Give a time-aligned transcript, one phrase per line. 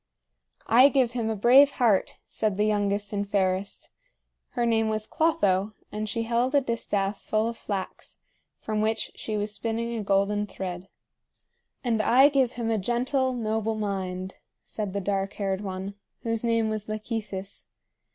[0.65, 3.91] "I give him a brave heart," said the youngest and fairest.
[4.53, 8.17] Her name was Clotho, and she held a distaff full of flax,
[8.57, 10.87] from which she was spinning a golden thread.
[11.83, 15.93] "And I give him a gentle, noble mind," said the dark haired one,
[16.23, 17.65] whose name was Lachesis.